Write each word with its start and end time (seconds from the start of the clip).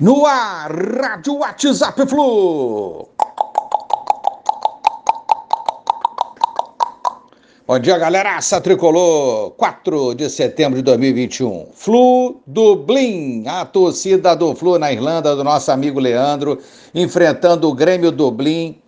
No 0.00 0.24
ar, 0.24 0.72
Rádio 0.72 1.34
WhatsApp 1.40 2.06
Flu. 2.06 3.06
Bom 7.66 7.78
dia, 7.78 7.98
galera. 7.98 8.38
Aça 8.38 8.62
Tricolor, 8.62 9.50
4 9.50 10.14
de 10.14 10.30
setembro 10.30 10.76
de 10.78 10.82
2021. 10.84 11.66
Flu 11.74 12.40
Dublin, 12.46 13.46
a 13.46 13.66
torcida 13.66 14.34
do 14.34 14.54
Flu 14.54 14.78
na 14.78 14.90
Irlanda, 14.90 15.36
do 15.36 15.44
nosso 15.44 15.70
amigo 15.70 16.00
Leandro, 16.00 16.58
enfrentando 16.94 17.68
o 17.68 17.74
Grêmio 17.74 18.10
Dublin. 18.10 18.80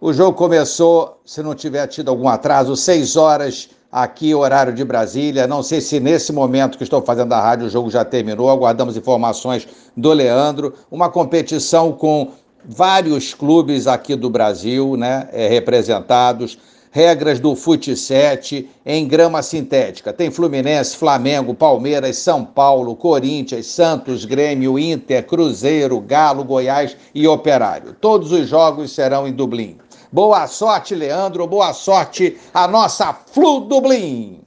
O 0.00 0.14
jogo 0.14 0.32
começou, 0.32 1.20
se 1.26 1.42
não 1.42 1.54
tiver 1.54 1.86
tido 1.88 2.08
algum 2.08 2.26
atraso, 2.26 2.74
6 2.74 3.16
horas 3.16 3.68
aqui, 3.94 4.34
horário 4.34 4.72
de 4.72 4.84
Brasília. 4.84 5.46
Não 5.46 5.62
sei 5.62 5.80
se 5.80 6.00
nesse 6.00 6.32
momento 6.32 6.76
que 6.76 6.82
estou 6.82 7.00
fazendo 7.00 7.32
a 7.32 7.40
rádio 7.40 7.68
o 7.68 7.70
jogo 7.70 7.88
já 7.88 8.04
terminou. 8.04 8.50
Aguardamos 8.50 8.96
informações 8.96 9.68
do 9.96 10.12
Leandro. 10.12 10.74
Uma 10.90 11.08
competição 11.08 11.92
com 11.92 12.32
vários 12.64 13.32
clubes 13.32 13.86
aqui 13.86 14.16
do 14.16 14.28
Brasil, 14.28 14.96
né, 14.96 15.28
é, 15.32 15.46
representados. 15.46 16.58
Regras 16.90 17.40
do 17.40 17.56
Fute 17.56 17.96
7 17.96 18.68
em 18.86 19.06
grama 19.06 19.42
sintética. 19.42 20.12
Tem 20.12 20.30
Fluminense, 20.30 20.96
Flamengo, 20.96 21.52
Palmeiras, 21.52 22.18
São 22.18 22.44
Paulo, 22.44 22.94
Corinthians, 22.94 23.66
Santos, 23.66 24.24
Grêmio, 24.24 24.78
Inter, 24.78 25.24
Cruzeiro, 25.26 26.00
Galo, 26.00 26.44
Goiás 26.44 26.96
e 27.12 27.26
Operário. 27.26 27.96
Todos 28.00 28.30
os 28.30 28.48
jogos 28.48 28.92
serão 28.92 29.26
em 29.26 29.32
Dublin. 29.32 29.76
Boa 30.14 30.46
sorte, 30.46 30.94
Leandro. 30.94 31.44
Boa 31.44 31.72
sorte 31.72 32.38
a 32.54 32.68
nossa 32.68 33.12
Flu 33.12 33.62
Dublin. 33.62 34.42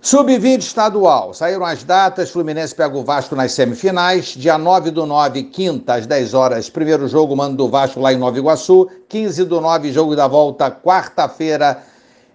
Sub-20 0.00 0.60
estadual. 0.60 1.34
Saíram 1.34 1.66
as 1.66 1.84
datas. 1.84 2.30
Fluminense 2.30 2.74
pega 2.74 2.96
o 2.96 3.04
Vasco 3.04 3.36
nas 3.36 3.52
semifinais. 3.52 4.28
Dia 4.28 4.56
9 4.56 4.90
do 4.90 5.04
9, 5.04 5.42
quinta, 5.42 5.96
às 5.96 6.06
10 6.06 6.32
horas. 6.32 6.70
Primeiro 6.70 7.06
jogo, 7.06 7.36
mando 7.36 7.58
do 7.58 7.68
Vasco 7.68 8.00
lá 8.00 8.10
em 8.10 8.16
Nova 8.16 8.38
Iguaçu. 8.38 8.88
15 9.06 9.44
do 9.44 9.60
9, 9.60 9.92
jogo 9.92 10.16
da 10.16 10.26
volta, 10.26 10.70
quarta-feira, 10.70 11.82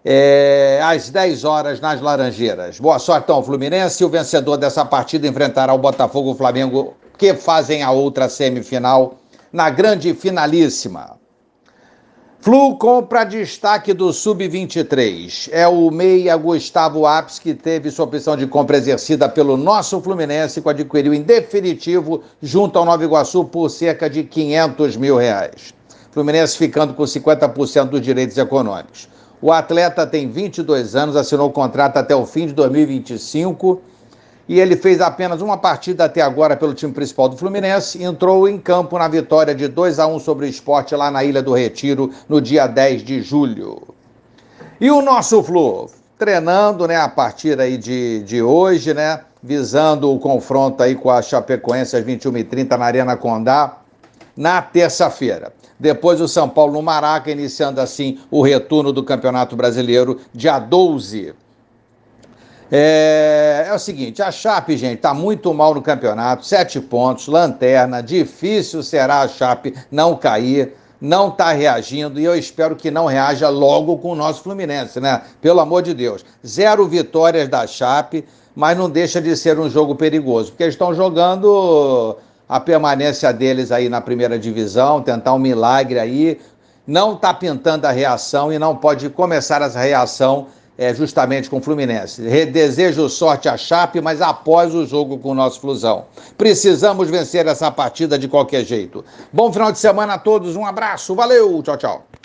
é, 0.05 0.79
às 0.83 1.09
10 1.09 1.43
horas, 1.43 1.81
nas 1.81 1.99
Laranjeiras. 1.99 2.79
Boa 2.79 2.99
sorte 2.99 3.31
ao 3.31 3.41
Fluminense. 3.41 4.05
O 4.05 4.09
vencedor 4.09 4.57
dessa 4.57 4.85
partida 4.85 5.27
enfrentará 5.27 5.73
o 5.73 5.79
Botafogo 5.79 6.29
e 6.29 6.33
o 6.33 6.37
Flamengo, 6.37 6.93
que 7.17 7.33
fazem 7.33 7.81
a 7.81 7.89
outra 7.89 8.29
semifinal 8.29 9.15
na 9.51 9.71
grande 9.71 10.13
finalíssima. 10.13 11.22
Flu 12.43 12.75
compra 12.75 13.23
destaque 13.23 13.93
do 13.93 14.11
Sub-23. 14.11 15.47
É 15.49 15.65
o 15.65 15.89
meia 15.89 16.35
Gustavo 16.35 17.05
Apes 17.05 17.39
que 17.39 17.53
teve 17.53 17.89
sua 17.89 18.03
opção 18.03 18.35
de 18.35 18.45
compra 18.45 18.75
exercida 18.75 19.29
pelo 19.29 19.55
nosso 19.55 20.01
Fluminense, 20.01 20.61
que 20.61 20.67
adquiriu 20.67 21.13
em 21.13 21.21
definitivo 21.21 22.21
junto 22.41 22.77
ao 22.77 22.83
Nova 22.83 23.01
Iguaçu 23.01 23.45
por 23.45 23.69
cerca 23.69 24.09
de 24.09 24.25
500 24.25 24.97
mil 24.97 25.15
reais. 25.15 25.73
Fluminense 26.11 26.57
ficando 26.57 26.93
com 26.93 27.03
50% 27.03 27.85
dos 27.85 28.01
direitos 28.01 28.37
econômicos. 28.37 29.07
O 29.41 29.49
atleta 29.49 30.05
tem 30.05 30.29
22 30.29 30.97
anos, 30.97 31.15
assinou 31.15 31.47
o 31.47 31.53
contrato 31.53 31.95
até 31.95 32.13
o 32.13 32.25
fim 32.25 32.47
de 32.47 32.51
2025 32.51 33.81
e 34.47 34.59
ele 34.59 34.75
fez 34.75 34.99
apenas 34.99 35.41
uma 35.41 35.57
partida 35.57 36.05
até 36.05 36.21
agora 36.21 36.55
pelo 36.55 36.73
time 36.73 36.91
principal 36.91 37.29
do 37.29 37.37
Fluminense 37.37 38.03
entrou 38.03 38.47
em 38.47 38.57
campo 38.57 38.97
na 38.97 39.07
vitória 39.07 39.55
de 39.55 39.67
2 39.67 39.99
a 39.99 40.07
1 40.07 40.19
sobre 40.19 40.45
o 40.45 40.49
esporte 40.49 40.95
lá 40.95 41.09
na 41.09 41.23
Ilha 41.23 41.41
do 41.41 41.53
Retiro 41.53 42.11
no 42.27 42.41
dia 42.41 42.67
10 42.67 43.03
de 43.03 43.21
julho. 43.21 43.81
E 44.81 44.91
o 44.91 45.01
nosso 45.01 45.41
Flu, 45.41 45.89
treinando 46.17 46.87
né, 46.87 46.97
a 46.97 47.07
partir 47.07 47.59
aí 47.59 47.77
de, 47.77 48.21
de 48.23 48.41
hoje, 48.41 48.93
né, 48.93 49.21
visando 49.41 50.11
o 50.11 50.19
confronto 50.19 50.83
aí 50.83 50.95
com 50.95 51.09
a 51.09 51.21
Chapecoense 51.21 51.95
às 51.95 52.03
21h30 52.03 52.77
na 52.77 52.85
Arena 52.85 53.15
Condá, 53.15 53.77
na 54.35 54.61
terça-feira. 54.61 55.53
Depois 55.79 56.19
o 56.19 56.27
São 56.27 56.49
Paulo 56.49 56.73
no 56.73 56.81
Maraca, 56.81 57.31
iniciando 57.31 57.79
assim 57.79 58.19
o 58.29 58.41
retorno 58.41 58.91
do 58.91 59.03
Campeonato 59.03 59.55
Brasileiro, 59.55 60.19
dia 60.33 60.59
12 60.59 61.33
é, 62.75 63.67
é, 63.69 63.73
o 63.75 63.77
seguinte, 63.77 64.19
a 64.19 64.31
Chape, 64.31 64.75
gente, 64.75 64.95
está 64.95 65.13
muito 65.13 65.53
mal 65.53 65.75
no 65.75 65.81
campeonato, 65.83 66.43
sete 66.43 66.81
pontos, 66.81 67.27
lanterna, 67.27 68.01
difícil 68.01 68.81
será 68.81 69.21
a 69.21 69.27
Chape 69.27 69.75
não 69.91 70.15
cair, 70.15 70.73
não 70.99 71.27
está 71.27 71.51
reagindo 71.51 72.19
e 72.19 72.23
eu 72.23 72.35
espero 72.35 72.75
que 72.75 72.89
não 72.89 73.05
reaja 73.05 73.47
logo 73.47 73.99
com 73.99 74.13
o 74.13 74.15
nosso 74.15 74.41
Fluminense, 74.41 74.99
né? 74.99 75.21
Pelo 75.39 75.59
amor 75.59 75.83
de 75.83 75.93
Deus. 75.93 76.25
Zero 76.43 76.87
vitórias 76.87 77.47
da 77.47 77.67
Chape, 77.67 78.25
mas 78.55 78.75
não 78.75 78.89
deixa 78.89 79.21
de 79.21 79.37
ser 79.37 79.59
um 79.59 79.69
jogo 79.69 79.93
perigoso, 79.93 80.49
porque 80.49 80.63
eles 80.63 80.73
estão 80.73 80.95
jogando 80.95 82.17
a 82.49 82.59
permanência 82.59 83.31
deles 83.31 83.71
aí 83.71 83.87
na 83.87 84.01
primeira 84.01 84.39
divisão, 84.39 84.99
tentar 84.99 85.35
um 85.35 85.39
milagre 85.39 85.99
aí, 85.99 86.41
não 86.87 87.13
está 87.13 87.35
pintando 87.35 87.85
a 87.85 87.91
reação 87.91 88.51
e 88.51 88.57
não 88.57 88.75
pode 88.75 89.11
começar 89.11 89.61
essa 89.61 89.79
reação 89.79 90.47
é, 90.77 90.93
justamente 90.93 91.49
com 91.49 91.57
o 91.57 91.61
Fluminense. 91.61 92.21
Desejo 92.45 93.09
sorte 93.09 93.47
à 93.47 93.57
Chape, 93.57 94.01
mas 94.01 94.21
após 94.21 94.73
o 94.73 94.85
jogo 94.85 95.17
com 95.17 95.31
o 95.31 95.35
nosso 95.35 95.59
Flusão. 95.59 96.05
Precisamos 96.37 97.09
vencer 97.09 97.47
essa 97.47 97.71
partida 97.71 98.17
de 98.17 98.27
qualquer 98.27 98.63
jeito. 98.63 99.03
Bom 99.31 99.51
final 99.51 99.71
de 99.71 99.79
semana 99.79 100.13
a 100.13 100.19
todos, 100.19 100.55
um 100.55 100.65
abraço, 100.65 101.15
valeu, 101.15 101.61
tchau, 101.63 101.77
tchau. 101.77 102.12